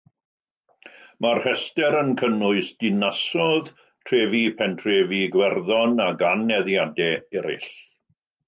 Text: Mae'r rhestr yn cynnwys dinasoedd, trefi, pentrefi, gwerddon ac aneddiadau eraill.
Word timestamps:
Mae'r 1.25 1.41
rhestr 1.47 1.97
yn 1.99 2.09
cynnwys 2.21 2.71
dinasoedd, 2.85 3.71
trefi, 4.11 4.41
pentrefi, 4.63 5.23
gwerddon 5.37 5.97
ac 6.09 6.27
aneddiadau 6.33 7.17
eraill. 7.43 7.71